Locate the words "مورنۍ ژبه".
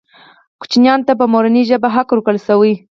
1.33-1.87